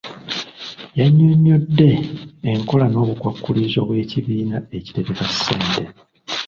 [0.99, 1.89] Yannyonnyodde
[2.51, 5.83] enkola n'obukwakkulizo bw'ekibiina ekitereka ssente.